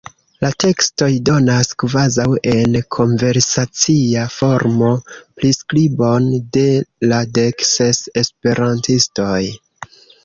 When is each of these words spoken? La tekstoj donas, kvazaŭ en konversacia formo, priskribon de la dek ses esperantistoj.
La 0.43 0.49
tekstoj 0.61 1.09
donas, 1.27 1.67
kvazaŭ 1.83 2.25
en 2.53 2.77
konversacia 2.95 4.23
formo, 4.37 4.89
priskribon 5.43 6.31
de 6.59 6.67
la 7.13 7.21
dek 7.41 7.67
ses 7.75 8.01
esperantistoj. 8.25 9.41